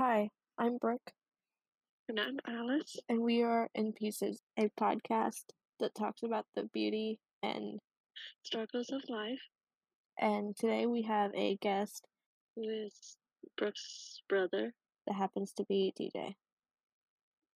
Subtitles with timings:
[0.00, 1.12] Hi, I'm Brooke,
[2.08, 2.96] And I'm Alice.
[3.10, 5.42] and we are In Pieces, a podcast
[5.78, 7.78] that talks about the beauty and
[8.42, 9.40] Struggles of life
[10.18, 12.06] and today we have a guest
[12.56, 13.16] who is
[13.58, 14.72] Brooke's brother.
[15.06, 16.34] that happens to be TJ.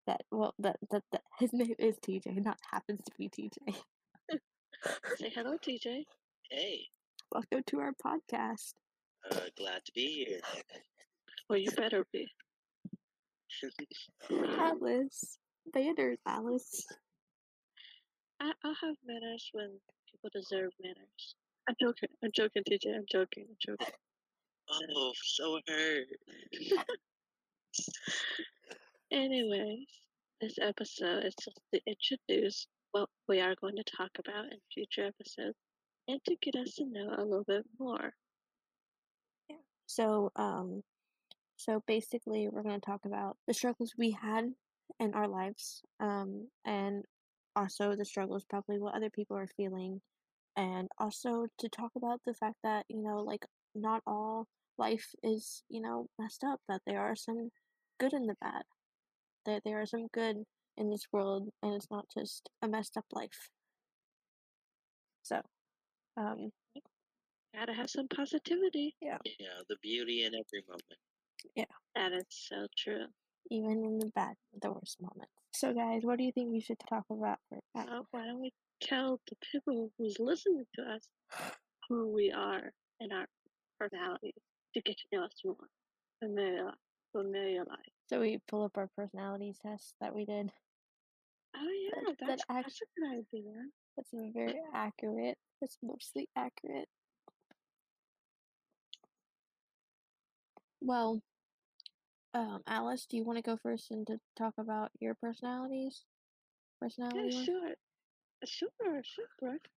[0.06, 3.74] That well, that that, that his name is TJ, not happens to be TJ.
[5.16, 6.04] Say hello, TJ.
[6.50, 6.88] Hey,
[7.32, 8.74] Welcome to our podcast.
[9.30, 10.40] uh, glad to be here.
[11.48, 12.26] Well, you better be.
[14.58, 15.38] Alice,
[15.72, 16.86] banners, Alice.
[18.40, 19.78] I, I'll have manners when
[20.10, 21.34] people deserve manners.
[21.68, 22.08] I'm joking.
[22.22, 22.94] I'm joking, TJ.
[22.94, 23.46] I'm joking.
[23.48, 23.94] I'm joking.
[24.96, 26.06] oh, so hurt.
[29.12, 29.86] Anyways,
[30.40, 35.06] this episode is just to introduce what we are going to talk about in future
[35.06, 35.56] episodes
[36.08, 38.12] and to get us to know a little bit more.
[39.48, 39.56] Yeah.
[39.86, 40.82] So, um,
[41.56, 44.44] so basically, we're going to talk about the struggles we had
[45.00, 47.04] in our lives, um, and
[47.56, 50.00] also the struggles probably what other people are feeling,
[50.56, 54.46] and also to talk about the fact that you know, like not all
[54.78, 56.60] life is you know messed up.
[56.68, 57.50] That there are some
[57.98, 58.62] good in the bad.
[59.46, 60.44] That there are some good
[60.76, 63.50] in this world, and it's not just a messed up life.
[65.22, 65.40] So,
[66.16, 66.50] um,
[67.54, 68.96] Gotta have some positivity.
[69.00, 69.18] Yeah.
[69.38, 70.98] Yeah, the beauty in every moment.
[71.94, 73.06] That is so true.
[73.50, 75.30] even in the bad, the worst moments.
[75.52, 77.88] So, guys, what do you think we should talk about for that?
[77.88, 81.06] Uh, why don't we tell the people who's listening to us
[81.88, 83.26] who we are and our
[83.78, 84.32] personalities
[84.74, 85.54] to get to know us more,
[86.20, 86.72] familiar,
[87.12, 87.94] familiarize.
[88.08, 90.50] So we pull up our personality test that we did.
[91.56, 93.08] Oh yeah, That- that that's, act- that's a good
[93.40, 93.52] idea.
[93.96, 95.38] That's very accurate.
[95.60, 96.88] That's mostly accurate.
[100.80, 101.22] Well,
[102.34, 106.04] um, Alice, do you want to go first and to talk about your personalities?
[106.80, 107.74] Personality Yeah, sure,
[108.44, 109.68] sure, sure, Brooke.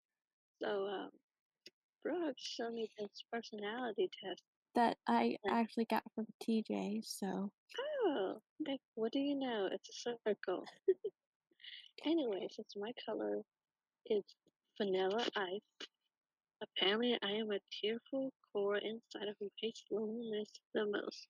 [0.61, 1.09] So, um,
[2.03, 4.41] Brooke showed me this personality test.
[4.75, 7.01] That I actually got from TJ.
[7.03, 7.51] So
[8.05, 9.69] Oh, like, what do you know?
[9.71, 10.65] It's a circle.
[12.05, 13.41] Anyways, it's my color
[14.09, 14.23] is
[14.77, 15.87] vanilla ice.
[16.61, 21.27] Apparently, I am a tearful core inside of who hates loneliness the most.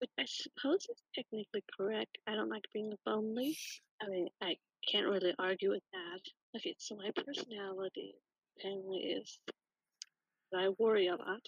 [0.00, 2.18] Which I suppose is technically correct.
[2.26, 3.56] I don't like being lonely.
[4.02, 4.56] I mean, I
[4.90, 6.20] can't really argue with that.
[6.56, 8.14] Okay, so my personality
[8.56, 9.38] apparently is
[10.52, 11.42] that I worry a lot,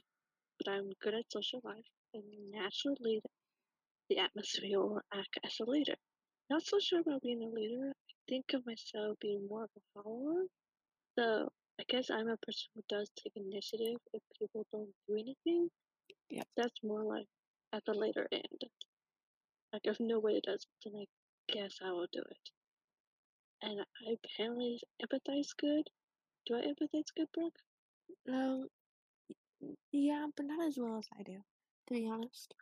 [0.58, 3.20] but I'm good at social life and naturally
[4.08, 5.96] the atmosphere will act as a leader.
[6.50, 7.90] Not so sure about being a leader.
[7.90, 10.44] I think of myself being more of a follower.
[11.18, 11.48] So
[11.80, 15.68] I guess I'm a person who does take initiative if people don't do anything.
[16.30, 16.46] Yep.
[16.56, 17.26] That's more like
[17.72, 18.60] at the later end.
[19.72, 22.50] Like if nobody does it, does, then I guess I will do it.
[23.62, 25.84] And I apparently empathize good.
[26.46, 27.58] Do I empathize good, Brooke?
[28.26, 28.66] No.
[29.92, 31.36] yeah, but not as well as I do,
[31.88, 32.54] to be honest.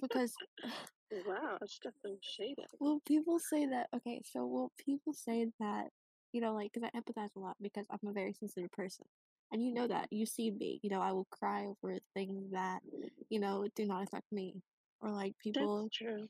[0.00, 0.32] Because
[1.26, 2.64] Wow, just got them shaded.
[2.80, 3.88] well, people say that.
[3.94, 5.88] Okay, so well, people say that
[6.32, 9.04] you know, like, because I empathize a lot because I'm a very sensitive person,
[9.52, 10.08] and you know that.
[10.10, 10.80] You see me.
[10.82, 12.80] You know, I will cry over things that
[13.28, 14.56] you know do not affect me,
[15.00, 15.82] or like people.
[15.82, 16.28] That's true.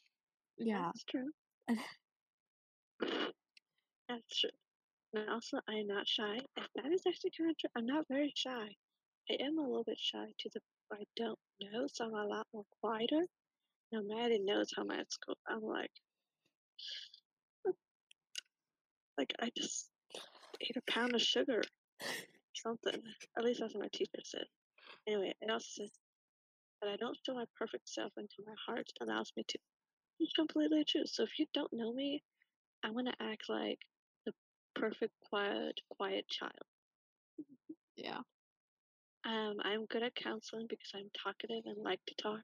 [0.59, 1.31] Yeah, That's true.
[4.09, 4.51] That's true.
[5.15, 6.39] And also, I'm not shy.
[6.57, 7.71] And that is actually kind of true.
[7.77, 8.69] I'm not very shy.
[9.31, 10.61] I am a little bit shy to the
[10.93, 13.23] I don't know, so I'm a lot more quieter.
[13.93, 15.39] Now, Maddie knows how I'm at school.
[15.49, 15.91] I'm like,
[19.19, 19.89] like I just
[20.61, 21.63] ate a pound of sugar,
[22.55, 23.01] something.
[23.37, 24.47] At least that's what my teacher said.
[25.07, 25.91] Anyway, it also says
[26.81, 29.59] that I don't show my perfect self until my heart allows me to.
[30.21, 31.07] It's completely true.
[31.07, 32.23] So if you don't know me,
[32.85, 33.79] I'm gonna act like
[34.27, 34.33] the
[34.75, 36.53] perfect quiet, quiet child.
[37.97, 38.21] yeah.
[39.25, 42.43] Um, I'm good at counseling because I'm talkative and like to talk.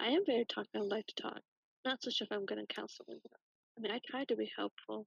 [0.00, 1.40] I am very talkative and like to talk.
[1.84, 3.18] Not so sure if I'm good at counseling.
[3.76, 5.06] I mean, I try to be helpful,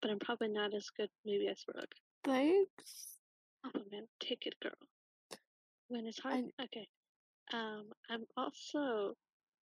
[0.00, 1.92] but I'm probably not as good maybe as Brooke.
[2.24, 3.15] Thanks.
[3.66, 4.72] Oh man, take it, girl.
[5.88, 6.86] When it's hard, okay.
[7.52, 9.14] Um, I'm also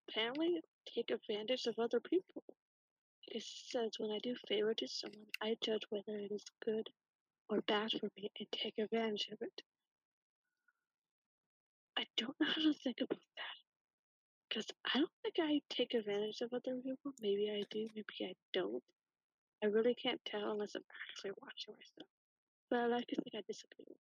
[0.09, 0.61] apparently
[0.93, 2.43] take advantage of other people.
[3.27, 6.89] It says when I do favor to someone, I judge whether it is good
[7.49, 9.61] or bad for me and take advantage of it.
[11.97, 13.57] I don't know how to think about that.
[14.49, 17.13] Because I don't think I take advantage of other people.
[17.21, 18.83] Maybe I do, maybe I don't.
[19.63, 22.09] I really can't tell unless I'm actually watching myself.
[22.69, 23.85] But I like to think I disagree.
[23.87, 23.97] with.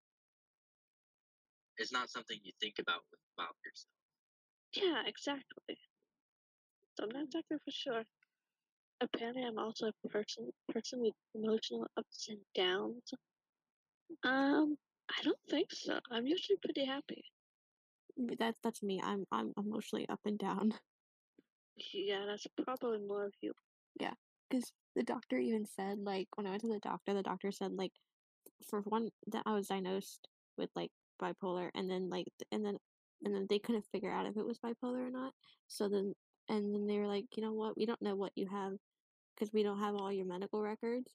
[1.79, 3.03] It's not something you think about
[3.37, 3.95] about yourself.
[4.75, 5.79] Yeah, exactly.
[6.95, 8.05] so I'm not exactly for sure.
[9.01, 13.15] Apparently, I'm also a person person with emotional ups and downs.
[14.25, 14.77] Um,
[15.09, 15.99] I don't think so.
[16.11, 17.25] I'm usually pretty happy.
[18.39, 19.01] That's that's me.
[19.03, 20.75] I'm I'm emotionally up and down.
[21.95, 23.53] Yeah, that's probably more of you.
[23.99, 24.13] Yeah,
[24.51, 27.73] because the doctor even said like when I went to the doctor, the doctor said
[27.73, 27.93] like
[28.69, 30.91] for one that I was diagnosed with like
[31.21, 32.79] bipolar, and then like and then
[33.25, 35.33] and then they couldn't figure out if it was bipolar or not.
[35.69, 36.15] So then
[36.49, 38.73] and then they were like, you know what, we don't know what you have
[39.35, 41.15] because we don't have all your medical records.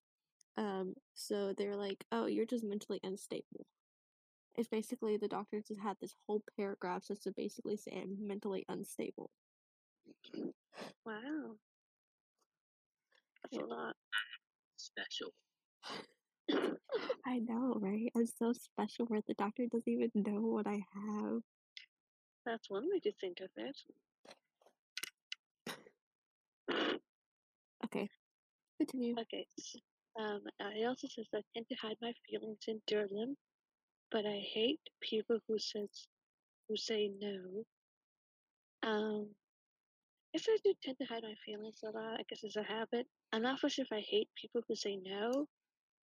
[0.57, 3.65] Um, so they're like, oh, you're just mentally unstable.
[4.55, 8.65] It's basically the doctors just had this whole paragraph just to basically say I'm mentally
[8.69, 9.29] unstable.
[11.05, 11.57] Wow.
[13.43, 13.95] That's a lot.
[14.77, 15.33] Special.
[17.25, 18.11] I know, right?
[18.15, 21.41] I'm so special where the doctor doesn't even know what I have.
[22.45, 23.77] That's one way to think of it.
[27.85, 28.09] Okay.
[28.77, 29.15] Continue.
[29.19, 29.47] Okay.
[30.19, 33.35] Um, I also says I tend to hide my feelings and endure them,
[34.11, 36.07] but I hate people who says
[36.67, 37.63] who say no.
[38.83, 39.27] Um,
[40.33, 42.19] I guess I do tend to hide my feelings a lot.
[42.19, 43.07] I guess it's a habit.
[43.33, 45.47] I'm not for sure if I hate people who say no.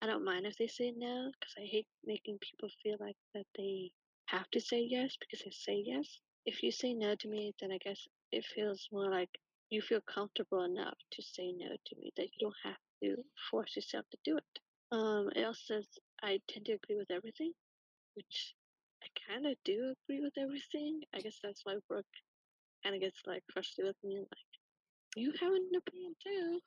[0.02, 3.46] I don't mind if they say no because I hate making people feel like that
[3.56, 3.90] they
[4.26, 6.20] have to say yes because they say yes.
[6.46, 9.30] If you say no to me, then I guess it feels more like
[9.70, 13.16] you feel comfortable enough to say no to me that you don't have to
[13.50, 14.60] force yourself to do it.
[14.92, 15.86] Um, it also says
[16.22, 17.52] I tend to agree with everything,
[18.14, 18.54] which
[19.02, 21.02] I kind of do agree with everything.
[21.14, 22.06] I guess that's why Brooke
[22.84, 24.18] kind of gets like frustrated with me.
[24.20, 24.47] Like,
[25.16, 26.60] you have an opinion too.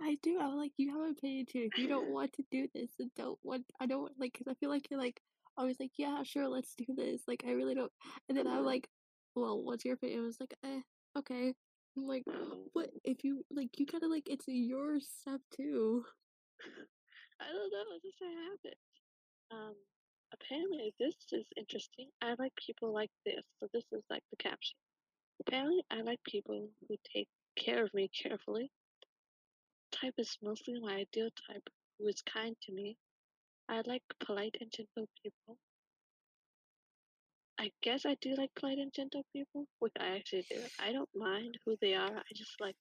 [0.00, 0.38] I do.
[0.40, 1.68] I'm like, you have an opinion too.
[1.72, 3.64] If you don't want to do this, then don't want.
[3.80, 5.20] I don't like because I feel like you're like
[5.56, 7.22] always like, yeah, sure, let's do this.
[7.26, 7.92] Like, I really don't.
[8.28, 8.88] And then I'm like,
[9.34, 10.20] well, what's your opinion?
[10.20, 10.80] I was like, eh,
[11.18, 11.54] okay.
[11.96, 12.22] I'm like,
[12.72, 16.04] what if you like you kind of like it's your stuff too.
[17.40, 18.78] I don't know, it's just a habit.
[19.50, 19.74] Um,
[20.32, 22.08] apparently this is interesting.
[22.22, 23.42] I like people like this.
[23.58, 24.76] So this is like the caption.
[25.40, 28.70] Apparently I like people who take care of me carefully.
[29.92, 31.68] Type is mostly my ideal type
[31.98, 32.96] who is kind to me.
[33.68, 35.58] I like polite and gentle people.
[37.58, 40.60] I guess I do like polite and gentle people, which I actually do.
[40.78, 42.16] I don't mind who they are.
[42.16, 42.76] I just like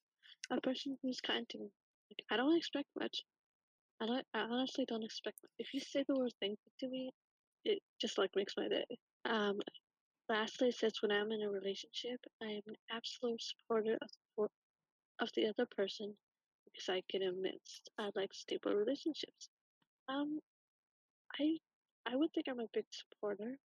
[0.52, 1.70] a person who's kind to me.
[2.10, 3.24] Like, I don't expect much.
[4.02, 4.26] I don't.
[4.34, 5.38] I honestly don't expect.
[5.58, 7.12] If you say the word "thank you" to me,
[7.66, 8.86] it just like makes my day.
[9.26, 9.60] Um.
[10.30, 14.48] Lastly, says when I'm in a relationship, I am an absolute supporter of the,
[15.22, 16.16] of the other person
[16.66, 17.90] because I get amidst.
[18.00, 19.50] I like stable relationships.
[20.10, 20.40] Um.
[21.40, 21.58] I
[22.06, 23.58] I would think I'm a big supporter,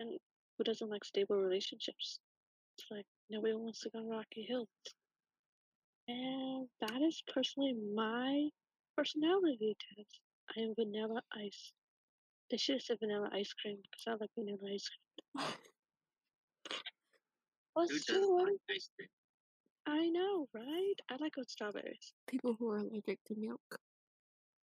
[0.00, 0.18] and
[0.58, 2.20] who doesn't like stable relationships?
[2.78, 4.68] It's like nobody wants to go on Rocky Hills.
[6.08, 8.48] And that is personally my
[8.96, 10.20] personality test.
[10.56, 11.72] I am vanilla ice.
[12.50, 14.88] They should have said vanilla ice cream because I like vanilla ice
[15.36, 15.48] cream.
[17.76, 18.54] Who doesn't like?
[19.86, 20.94] I know, right?
[21.10, 22.12] I like with strawberries.
[22.26, 23.60] People who are allergic to milk.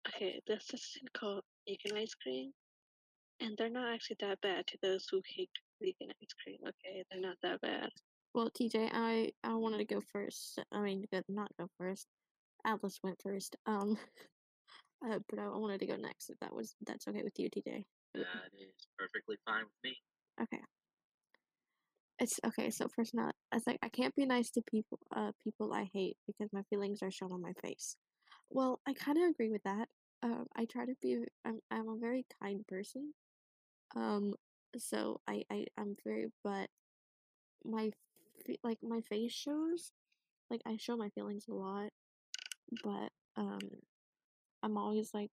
[0.08, 2.52] Okay, there's this thing called vegan ice cream,
[3.40, 5.50] and they're not actually that bad to those who hate
[5.82, 6.60] vegan ice cream.
[6.62, 7.90] Okay, they're not that bad.
[8.34, 10.60] Well, TJ, I I wanted to go first.
[10.72, 12.08] I mean, not go first.
[12.66, 13.56] Alice went first.
[13.66, 13.98] Um,
[15.06, 16.30] uh, but I wanted to go next.
[16.30, 17.86] If that was that's okay with you, TJ.
[18.14, 19.98] That is perfectly fine with me.
[20.42, 20.62] Okay.
[22.20, 22.70] It's okay.
[22.70, 25.00] So first, not it's like I can't be nice to people.
[25.16, 27.96] Uh, people I hate because my feelings are shown on my face.
[28.50, 29.88] Well, I kind of agree with that.
[30.24, 31.20] Um, I try to be.
[31.46, 33.14] I'm I'm a very kind person.
[33.96, 34.36] Um,
[34.78, 36.70] so I I I'm very but
[37.66, 37.92] my
[38.64, 39.92] like my face shows
[40.52, 41.90] like I show my feelings a lot,
[42.84, 43.60] but um
[44.64, 45.32] I'm always like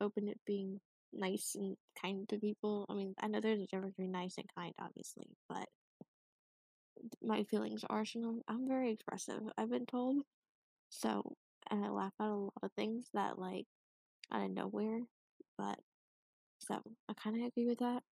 [0.00, 0.80] open to being
[1.12, 2.86] nice and kind to people.
[2.90, 5.68] I mean, I know there's a difference between nice and kind, obviously, but
[7.22, 8.04] my feelings are.
[8.48, 9.40] I'm very expressive.
[9.56, 10.22] I've been told,
[10.90, 11.36] so
[11.70, 13.66] and I laugh at a lot of things that like
[14.32, 15.00] out of nowhere,
[15.56, 15.78] but
[16.58, 18.02] so I kind of agree with that.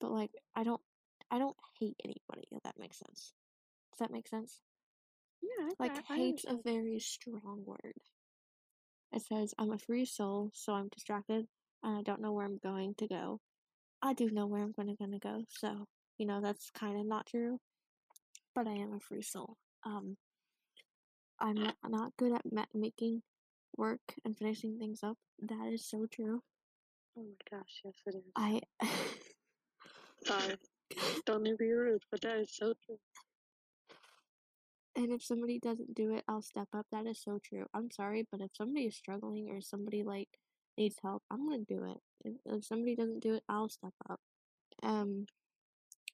[0.00, 0.80] But like, I don't,
[1.30, 2.48] I don't hate anybody.
[2.50, 3.32] If that makes sense.
[3.92, 4.60] Does that make sense?
[5.42, 7.94] Yeah, Like, I, I hate's a very strong word.
[9.12, 11.46] It says, I'm a free soul, so I'm distracted
[11.82, 13.40] and I don't know where I'm going to go.
[14.00, 15.86] I do know where I'm gonna, gonna go, so,
[16.18, 17.58] you know, that's kind of not true.
[18.54, 19.56] But I am a free soul.
[19.84, 20.16] Um,
[21.40, 23.22] I'm not, not good at ma- making
[23.76, 25.16] work and finishing things up.
[25.40, 26.42] That is so true.
[27.16, 28.24] Oh my gosh, yes it is.
[28.36, 28.60] I.
[30.24, 30.56] Sorry.
[31.26, 32.98] Don't be rude, but that is so true.
[34.94, 36.86] And if somebody doesn't do it, I'll step up.
[36.92, 37.64] That is so true.
[37.72, 40.28] I'm sorry, but if somebody is struggling or somebody like
[40.76, 41.98] needs help, I'm gonna do it.
[42.24, 44.20] If, if somebody doesn't do it, I'll step up.
[44.82, 45.26] Um,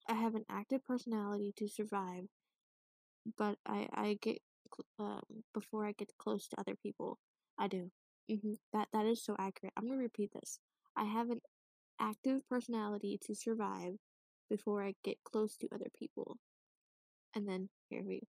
[0.08, 2.28] I have an active personality to survive,
[3.36, 4.42] but I I get
[4.98, 5.22] um
[5.54, 7.18] before I get close to other people.
[7.58, 7.90] I do.
[8.28, 9.72] hmm That that is so accurate.
[9.76, 10.58] I'm gonna repeat this.
[10.96, 11.40] I have an
[12.00, 13.96] active personality to survive
[14.50, 16.38] before I get close to other people.
[17.34, 18.22] And then here we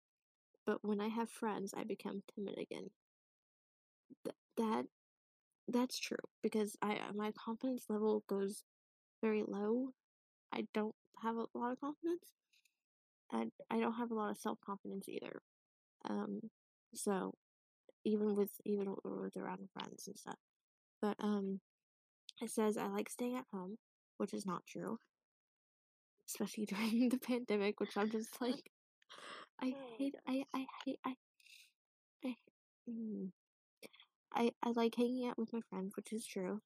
[0.65, 2.91] but when I have friends, I become timid again.
[4.23, 4.85] Th- that
[5.67, 8.63] that's true because I my confidence level goes
[9.21, 9.93] very low.
[10.53, 12.33] I don't have a lot of confidence,
[13.31, 15.41] and I don't have a lot of self confidence either.
[16.09, 16.41] Um,
[16.93, 17.33] so
[18.05, 20.37] even with even with around friends and stuff,
[21.01, 21.59] but um,
[22.41, 23.77] it says I like staying at home,
[24.17, 24.99] which is not true,
[26.27, 28.71] especially during the pandemic, which I'm just like
[29.61, 30.45] I Oh, hate I.
[30.53, 31.15] I hate I
[32.23, 32.35] I.
[32.87, 33.31] Mm.
[34.33, 36.61] I, I like hanging out with my friends, which is true.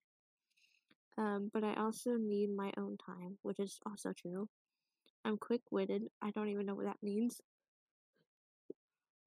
[1.17, 4.47] Um, but I also need my own time, which is also true.
[5.25, 6.03] I'm quick witted.
[6.21, 7.39] I don't even know what that means.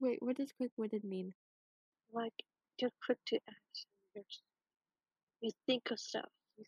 [0.00, 1.33] Wait, what does quick witted mean?
[2.12, 2.33] Like
[2.78, 3.88] you're quick to action.
[4.14, 4.25] You're,
[5.40, 6.28] you think of stuff.
[6.59, 6.64] You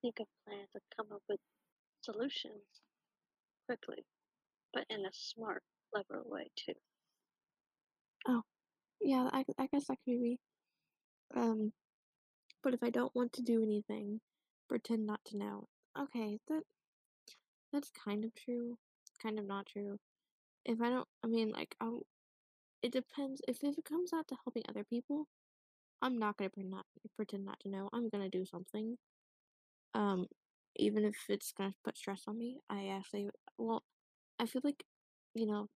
[0.00, 1.40] think of plans and come up with
[2.02, 2.62] solutions
[3.66, 4.04] quickly,
[4.72, 6.74] but in a smart, clever way too.
[8.28, 8.42] Oh,
[9.00, 10.38] yeah, I, I guess that could be.
[11.34, 11.72] Um,
[12.62, 14.20] but if I don't want to do anything,
[14.72, 15.68] pretend not to know.
[16.00, 16.62] Okay, that
[17.70, 18.78] that's kind of true,
[19.22, 19.98] kind of not true.
[20.64, 21.90] If I don't, I mean, like, I,
[22.82, 23.42] it depends.
[23.46, 25.26] If if it comes out to helping other people,
[26.02, 26.86] I'm not gonna pretend not
[27.16, 27.90] pretend not to know.
[27.92, 28.96] I'm gonna do something.
[29.94, 30.26] Um,
[30.76, 33.82] even if it's gonna put stress on me, I actually, well,
[34.40, 34.84] I feel like,
[35.34, 35.68] you know,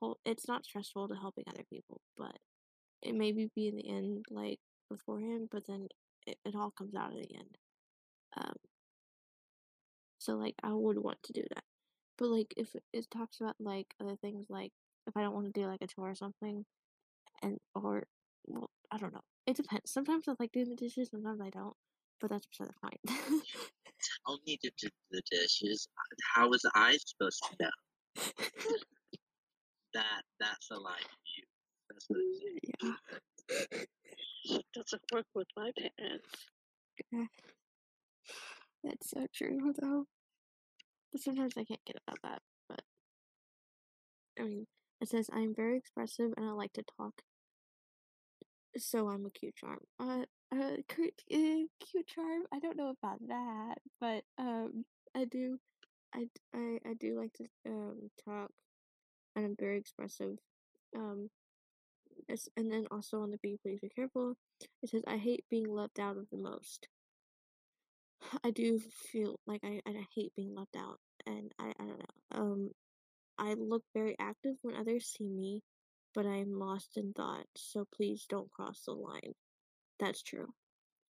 [0.00, 2.38] well, it's not stressful to helping other people, but
[3.02, 5.88] it maybe be in the end, like beforehand, but then
[6.26, 7.58] it, it all comes out in the end.
[8.36, 8.54] Um,
[10.18, 11.64] so like I would want to do that,
[12.18, 14.72] but like if it, talks about like other things, like
[15.06, 16.64] if I don't want to do like a chore or something,
[17.42, 18.04] and or
[18.46, 19.22] well, I don't know.
[19.46, 19.90] It depends.
[19.90, 21.74] Sometimes I like doing the dishes, sometimes I don't.
[22.20, 23.44] But that's beside the point.
[24.26, 25.88] Tell me to do the dishes.
[26.34, 28.24] How was I supposed to know?
[29.94, 31.44] That that's a lie to you.
[31.90, 32.94] That's what it is.
[34.44, 34.58] yeah.
[34.74, 36.28] Doesn't work with my parents.
[37.12, 37.24] Yeah.
[38.84, 40.06] That's so true though.
[41.12, 42.42] But sometimes I can't get about that.
[42.68, 42.82] But
[44.38, 44.66] I mean,
[45.00, 47.22] it says I'm very expressive and I like to talk.
[48.76, 49.80] So I'm a cute charm.
[49.98, 52.42] Uh, uh, cute, uh, cute charm.
[52.52, 55.58] I don't know about that, but um, I do,
[56.14, 58.50] I, I, I do like to um talk,
[59.34, 60.38] and I'm very expressive.
[60.94, 61.30] Um,
[62.56, 64.34] and then also on the be please be careful.
[64.82, 66.88] It says I hate being left out of the most.
[68.44, 68.80] I do
[69.12, 72.40] feel like I, I hate being left out, and I, I don't know.
[72.40, 72.70] Um,
[73.38, 75.62] I look very active when others see me,
[76.14, 77.46] but I am lost in thought.
[77.56, 79.34] So please don't cross the line.
[80.00, 80.48] That's true.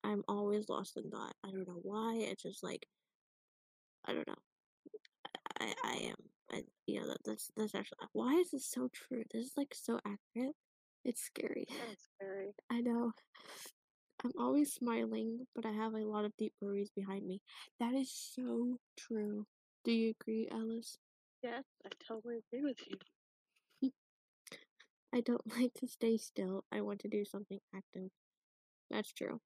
[0.03, 1.35] I'm always lost in thought.
[1.45, 2.15] I don't know why.
[2.19, 2.85] It's just like
[4.05, 4.35] I don't know.
[5.59, 6.15] I I am.
[6.51, 9.23] I you know that, that's that's actually why is this so true?
[9.31, 10.55] This is like so accurate.
[11.05, 11.65] It's scary.
[11.69, 12.51] That's scary.
[12.71, 13.11] I know.
[14.23, 17.41] I'm always smiling, but I have a lot of deep worries behind me.
[17.79, 19.45] That is so true.
[19.83, 20.97] Do you agree, Alice?
[21.43, 22.97] Yes, I totally agree with you.
[25.13, 26.63] I don't like to stay still.
[26.71, 28.09] I want to do something active.
[28.89, 29.41] That's true.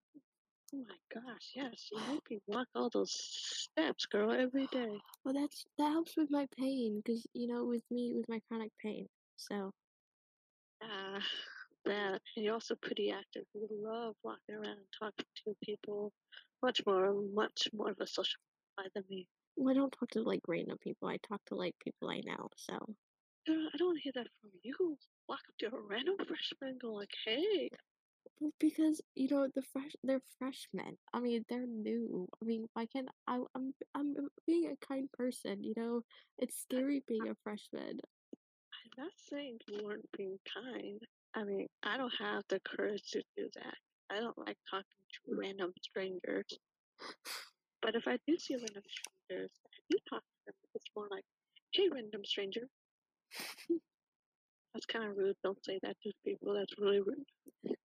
[0.74, 5.00] Oh my gosh, yes, you make me walk all those steps, girl, every day.
[5.24, 8.72] Well, that's that helps with my pain, cause you know, with me with my chronic
[8.82, 9.08] pain.
[9.38, 9.72] So
[10.82, 11.22] Ah,
[11.88, 12.22] that.
[12.36, 13.44] And you're also pretty active.
[13.54, 16.12] You love walking around and talking to people.
[16.64, 18.40] Much more, much more of a social
[18.78, 19.28] guy than me.
[19.56, 21.08] well, I don't talk to like random people.
[21.10, 22.50] I talk to like people I know.
[22.58, 24.98] So uh, I don't want to hear that from you.
[25.30, 27.70] Walk up to a random freshman and go like, hey,
[28.40, 30.98] Well, because you know the fresh they're freshmen.
[31.14, 32.28] I mean, they're new.
[32.42, 33.40] I mean, why can't I?
[33.56, 34.14] I'm I'm
[34.46, 35.64] being a kind person.
[35.64, 36.02] You know,
[36.40, 38.00] it's scary being a freshman.
[38.74, 41.02] I'm not saying you weren't being kind.
[41.38, 43.76] I mean, I don't have the courage to do that.
[44.10, 46.48] I don't like talking to random strangers.
[47.84, 50.56] But if I do see random strangers, I do talk to them.
[50.74, 51.24] It's more like,
[51.74, 52.68] hey, random stranger.
[54.74, 55.36] That's kind of rude.
[55.44, 56.56] Don't say that to people.
[56.56, 57.78] That's really rude.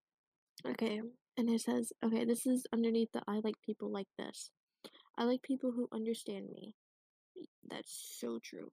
[0.66, 1.02] Okay,
[1.36, 4.50] and it says, okay, this is underneath the I like people like this.
[5.18, 6.74] I like people who understand me.
[7.68, 8.70] That's so true.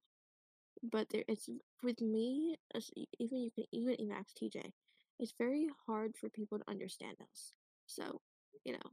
[0.83, 1.49] But there it's
[1.83, 2.57] with me,
[3.19, 4.71] even you can even ask TJ,
[5.19, 7.53] it's very hard for people to understand us.
[7.87, 8.21] So,
[8.63, 8.89] you know.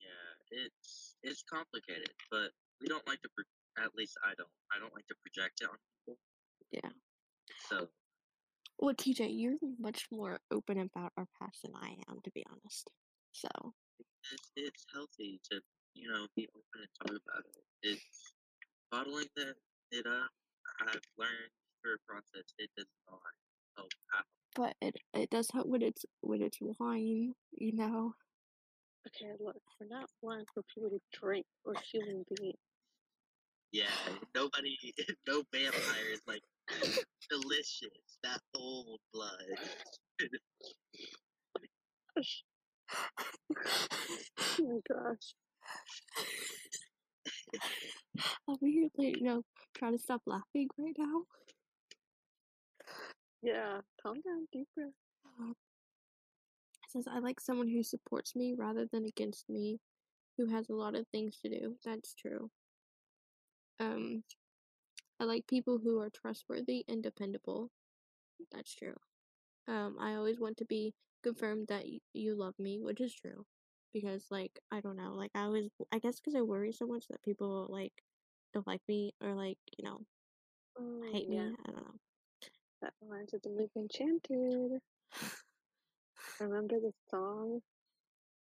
[0.00, 3.28] Yeah, it's it's complicated, but we don't like to
[3.78, 4.50] at least I don't.
[4.74, 6.18] I don't like to project it on people.
[6.72, 6.90] Yeah.
[7.68, 7.88] So
[8.78, 12.90] Well, TJ, you're much more open about our past than I am, to be honest.
[13.32, 13.48] So,
[14.32, 15.60] it's it's healthy to,
[15.94, 17.64] you know, be open and talk about it.
[17.82, 18.34] It's
[18.90, 19.54] bottling the
[19.92, 20.30] it up,
[20.88, 23.20] I've learned through process, it does not
[23.76, 28.14] help at but it it does help when it's when it's wine, you know.
[29.06, 32.56] Okay, look, we're not wine for people to drink or human beings.
[33.72, 33.86] Yeah,
[34.34, 34.76] nobody,
[35.28, 36.42] no vampire is like
[37.30, 38.18] delicious.
[38.24, 39.30] That old blood.
[44.58, 45.34] Oh my gosh.
[48.48, 49.42] I'm weirdly, you know,
[49.74, 51.24] trying to stop laughing right now.
[53.42, 54.92] Yeah, calm down, deep breath.
[55.24, 55.56] Uh, it
[56.90, 59.80] says I like someone who supports me rather than against me,
[60.36, 61.76] who has a lot of things to do.
[61.84, 62.50] That's true.
[63.80, 64.22] Um,
[65.20, 67.70] I like people who are trustworthy and dependable.
[68.52, 68.96] That's true.
[69.68, 73.46] Um, I always want to be confirmed that y- you love me, which is true.
[73.92, 77.06] Because, like, I don't know, like, I always, I guess because I worry so much
[77.08, 77.92] that people, like,
[78.54, 80.00] don't like me or, like, you know,
[80.78, 81.38] Oh, hate me.
[81.38, 81.94] I don't know.
[82.82, 84.80] that reminds me of the movie Enchanted.
[86.40, 87.60] Remember the song?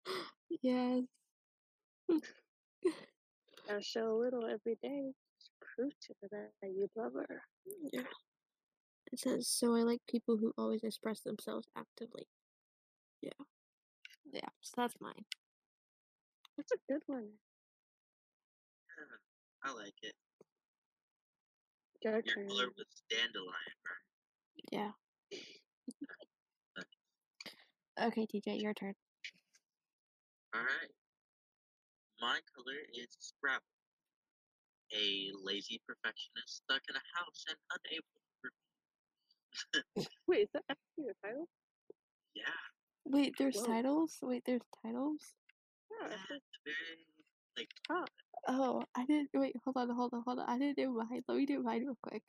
[0.61, 1.03] Yes.
[3.67, 5.11] Gotta show a little every day.
[5.75, 7.41] Prove to her that you love her.
[7.91, 8.01] Yeah.
[9.11, 12.27] It says, so I like people who always express themselves actively.
[13.21, 13.31] Yeah.
[14.33, 14.49] Yeah.
[14.61, 15.25] So that's mine.
[16.57, 17.29] That's a good one.
[19.63, 20.13] I like it.
[22.01, 22.47] Your Your turn.
[22.47, 24.03] color was dandelion, right?
[24.71, 24.91] Yeah.
[28.01, 28.95] Okay, TJ, your turn.
[30.55, 30.91] Alright.
[32.19, 33.61] My color is Scrabble.
[34.93, 38.17] A lazy perfectionist stuck in a house and unable
[39.93, 41.47] to Wait, is that actually your title?
[42.33, 42.43] Yeah,
[43.05, 43.65] Wait, there's Whoa.
[43.65, 44.17] titles?
[44.21, 45.19] Wait, there's titles?
[45.91, 46.25] Yeah, ah.
[46.29, 47.05] that's very
[47.57, 48.05] like Oh,
[48.47, 49.29] Oh, I didn't.
[49.33, 50.49] Wait, hold on, hold on, hold on.
[50.49, 51.23] I didn't do mine.
[51.27, 52.23] Let me do mine real quick.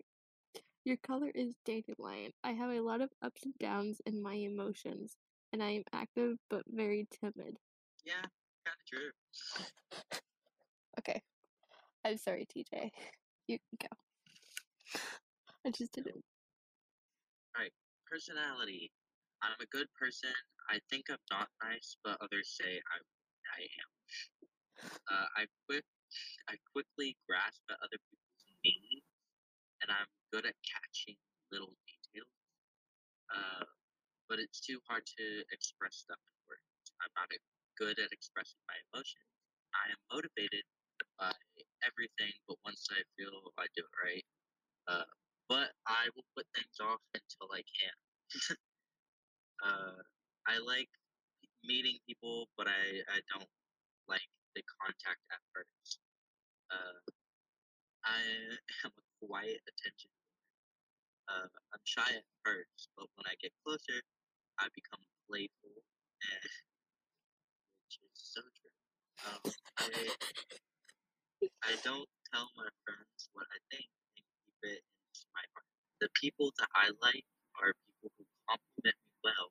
[0.85, 2.33] Your color is dandelion.
[2.45, 5.17] I have a lot of ups and downs in my emotions,
[5.53, 7.57] and I am active but very timid.
[8.05, 8.21] yeah,
[8.65, 9.11] kinda true.
[10.99, 11.21] Okay.
[12.05, 12.91] I'm sorry, TJ.
[13.47, 15.01] You can go.
[15.67, 16.25] I just didn't.
[17.55, 17.73] Alright,
[18.11, 18.91] personality.
[19.45, 20.33] I'm a good person.
[20.73, 22.97] I think I'm not nice, but others say I
[23.53, 23.91] I am.
[25.05, 25.85] Uh, I quick
[26.49, 29.05] I quickly grasp at other people's needs,
[29.85, 31.21] and I'm good at catching
[31.53, 32.33] little details.
[33.29, 33.69] Uh,
[34.29, 36.65] but it's too hard to express stuff in words.
[37.05, 37.29] I'm not
[37.77, 39.29] good at expressing my emotions.
[39.77, 40.65] I am motivated
[41.21, 41.35] by
[41.85, 44.27] everything, but once I feel I do it right,
[44.89, 45.09] uh,
[45.49, 47.97] but I will put things off until I can.
[49.65, 49.99] uh,
[50.47, 50.91] I like
[51.65, 53.49] meeting people, but I, I don't
[54.09, 55.99] like the contact at first.
[56.71, 57.01] Uh,
[58.05, 58.21] I
[58.85, 60.11] am a quiet attention.
[61.29, 63.99] Uh, I'm shy at first, but when I get closer,
[64.61, 66.45] I become playful, and
[67.89, 68.75] which is so true.
[69.25, 69.89] Um, I
[71.65, 75.69] I don't tell my friends what I think and keep it in my heart.
[76.01, 77.25] The people that I like
[77.61, 79.51] are people who compliment me well.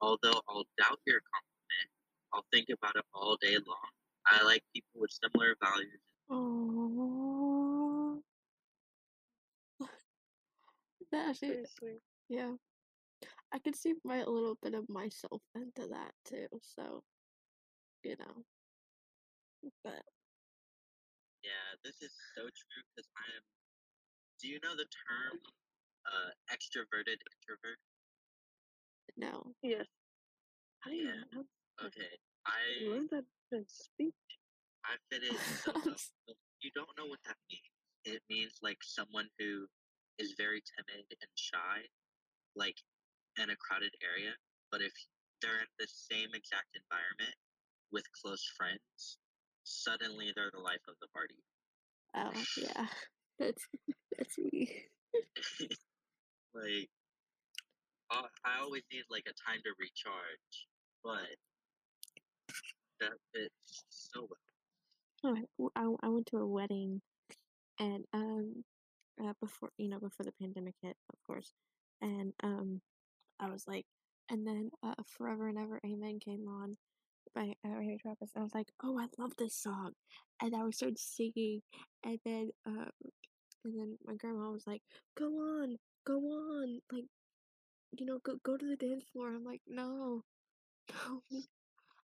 [0.00, 1.88] Although I'll doubt your compliment,
[2.34, 3.88] I'll think about it all day long.
[4.26, 6.00] I like people with similar values.
[6.28, 8.20] Oh.
[11.12, 12.50] That actually, yeah.
[13.52, 16.48] I could see my a little bit of myself into that too.
[16.60, 17.04] So,
[18.02, 18.42] you know.
[19.84, 20.02] But
[21.42, 23.42] Yeah, this is so true because I am.
[24.42, 25.38] Do you know the term
[26.04, 27.78] uh, extroverted introvert?
[29.16, 29.54] No.
[29.62, 29.86] Yes.
[30.80, 31.24] How do you Yeah.
[31.32, 31.44] know?
[31.84, 33.24] Okay, I I learned that
[33.68, 34.14] speech.
[34.84, 35.72] I fit it so
[36.60, 37.70] you don't know what that means.
[38.04, 39.66] It means like someone who
[40.18, 41.82] is very timid and shy,
[42.54, 42.76] like
[43.38, 44.32] in a crowded area.
[44.70, 44.92] But if
[45.42, 47.36] they're in the same exact environment
[47.92, 49.18] with close friends,
[49.64, 51.42] suddenly they're the life of the party.
[52.14, 52.86] Oh, yeah.
[53.38, 53.62] That's
[54.16, 54.70] that's me.
[56.54, 56.88] like,
[58.10, 60.66] I, I always need like a time to recharge,
[61.02, 61.36] but
[63.00, 65.38] that fits so well.
[65.58, 67.00] Oh, I, I went to a wedding
[67.78, 68.64] and um
[69.22, 71.52] uh, before you know before the pandemic hit, of course,
[72.02, 72.80] and um,
[73.40, 73.86] I was like,
[74.30, 76.76] and then uh, Forever and Ever Amen came on
[77.34, 79.92] by uh, Travis, and I was like, oh, I love this song,
[80.42, 81.62] and I was started singing,
[82.04, 82.90] and then um,
[83.64, 84.82] and then my grandma was like,
[85.18, 87.04] go on, go on, like,
[87.92, 89.28] you know, go go to the dance floor.
[89.34, 90.22] I'm like, no,
[91.08, 91.22] no,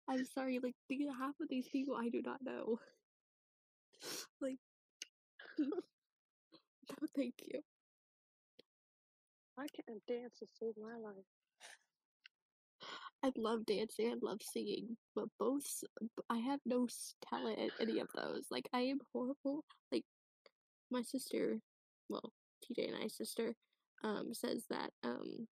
[0.08, 2.78] I'm sorry, like, the half of these people I do not know,
[4.40, 4.58] like,
[5.58, 5.68] no,
[7.16, 7.60] thank you.
[9.58, 11.26] I can't dance to save my life.
[13.24, 15.62] I love dancing, I love singing, but both
[16.28, 16.88] I have no
[17.28, 18.46] talent at any of those.
[18.50, 19.64] Like I am horrible.
[19.92, 20.04] Like
[20.90, 21.60] my sister,
[22.08, 22.32] well,
[22.64, 23.54] TJ and I's sister,
[24.02, 25.46] um, says that um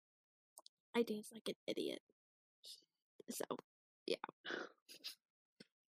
[0.94, 2.00] I dance like an idiot.
[3.30, 3.44] So
[4.06, 4.16] yeah,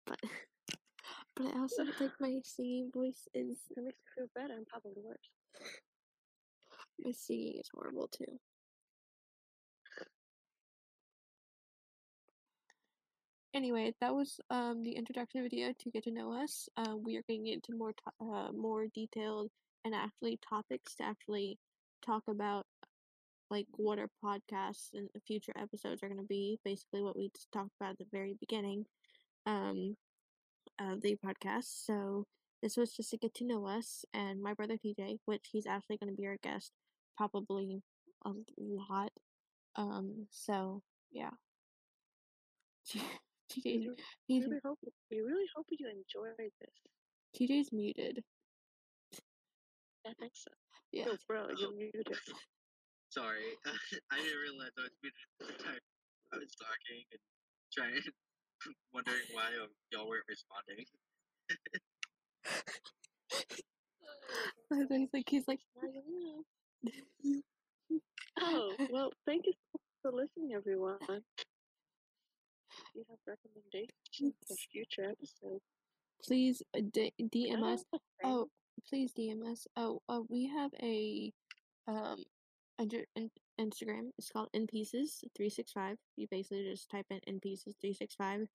[0.06, 0.18] but
[1.36, 4.54] but I also think my singing voice is That makes me feel better.
[4.54, 5.30] I'm probably worse.
[6.98, 8.38] my singing is horrible too.
[13.52, 16.68] Anyway, that was um the introduction video to get to know us.
[16.76, 19.50] Uh, we are getting into more to- uh, more detailed
[19.84, 21.58] and actually topics to actually
[22.02, 22.66] talk about
[23.50, 26.58] like what our podcasts and the future episodes are going to be.
[26.64, 28.84] Basically, what we just talked about at the very beginning
[29.46, 29.96] um
[30.80, 31.84] of the podcast.
[31.84, 32.26] So
[32.62, 35.96] this was just to get to know us and my brother TJ, which he's actually
[35.98, 36.72] going to be our guest
[37.16, 37.82] probably
[38.24, 39.10] a lot.
[39.76, 40.82] Um, so
[41.12, 41.30] yeah.
[43.50, 43.88] TJ's
[44.28, 44.78] We really hope
[45.10, 46.70] we really hope you enjoyed this.
[47.36, 48.22] TJ's muted.
[50.06, 50.50] I think so.
[50.92, 51.04] Yeah.
[51.08, 52.06] Oh, bro, you're muted.
[53.10, 53.42] Sorry,
[54.12, 55.82] I didn't realize I was muted at the time.
[56.32, 57.20] I was talking and
[57.74, 57.98] trying,
[58.94, 59.50] wondering why
[59.90, 60.86] y'all weren't responding.
[64.72, 66.44] And then he's like he's like Now you
[67.24, 67.40] know.
[68.40, 69.52] Oh, well, thank you
[70.00, 70.98] for listening, everyone.
[71.08, 71.24] If
[72.94, 75.64] you have recommendations for future episodes,
[76.24, 77.84] please uh, d- DM us.
[77.92, 78.00] us.
[78.22, 78.48] Oh,
[78.88, 79.66] please DM us.
[79.76, 81.32] Oh, uh, we have a
[81.88, 82.24] um under in,
[82.80, 84.10] Instagram.
[84.18, 85.96] It's called In Pieces three six five.
[86.16, 88.46] You basically just type in In Pieces three six five.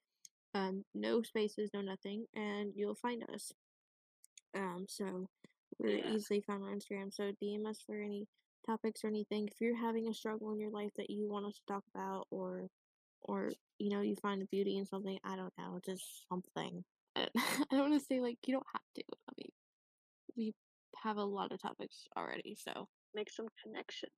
[0.53, 3.51] Um, no spaces, no nothing, and you'll find us.
[4.55, 5.27] Um, so
[5.79, 6.13] we're Yeah.
[6.13, 7.13] easily found on Instagram.
[7.13, 8.27] So DM us for any
[8.65, 9.47] topics or anything.
[9.47, 12.27] If you're having a struggle in your life that you want us to talk about,
[12.31, 12.69] or
[13.21, 16.83] or you know you find a beauty in something, I don't know, just something.
[17.15, 19.03] I I don't want to say like you don't have to.
[19.29, 19.51] I mean,
[20.37, 20.53] we
[21.03, 24.09] have a lot of topics already, so Make some connection.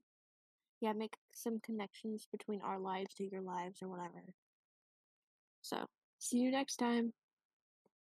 [0.81, 4.23] yeah, make some connections between our lives to your lives or whatever.
[5.61, 5.85] So
[6.19, 7.13] see you next time.